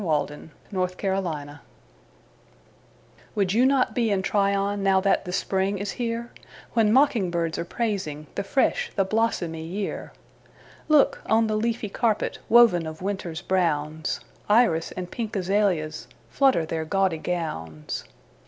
[0.01, 1.61] April—North Carolina
[3.35, 6.31] WOULD you not be in TryonNow that the spring is here,
[6.73, 10.11] When mocking birds are praisingThe fresh, the blossomy year?
[10.87, 18.05] Look—on the leafy carpetWoven of winter's brownsIris and pink azaleasFlutter their gaudy gowns.